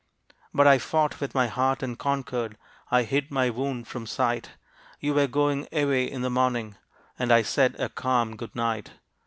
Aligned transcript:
But 0.51 0.65
I 0.65 0.79
fought 0.79 1.19
with 1.21 1.35
my 1.35 1.45
heart 1.45 1.83
and 1.83 1.95
conquered: 1.95 2.57
I 2.89 3.03
hid 3.03 3.29
my 3.29 3.51
wound 3.51 3.87
from 3.87 4.07
sight; 4.07 4.53
You 4.99 5.13
were 5.13 5.27
going 5.27 5.67
away 5.71 6.05
in 6.09 6.23
the 6.23 6.31
morning 6.31 6.75
And 7.19 7.31
I 7.31 7.43
said 7.43 7.75
a 7.79 7.87
calm 7.87 8.35
good 8.35 8.55
night. 8.55 8.93